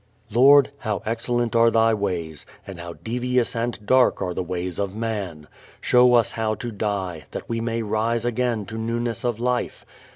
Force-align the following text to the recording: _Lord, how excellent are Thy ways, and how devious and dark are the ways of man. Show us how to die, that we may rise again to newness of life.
_Lord, 0.31 0.69
how 0.79 1.03
excellent 1.05 1.55
are 1.55 1.69
Thy 1.69 1.93
ways, 1.93 2.47
and 2.65 2.79
how 2.79 2.93
devious 2.93 3.55
and 3.55 3.77
dark 3.85 4.19
are 4.19 4.33
the 4.33 4.41
ways 4.41 4.79
of 4.79 4.95
man. 4.95 5.47
Show 5.79 6.15
us 6.15 6.31
how 6.31 6.55
to 6.55 6.71
die, 6.71 7.25
that 7.29 7.47
we 7.47 7.61
may 7.61 7.83
rise 7.83 8.25
again 8.25 8.65
to 8.65 8.79
newness 8.79 9.23
of 9.23 9.39
life. 9.39 9.85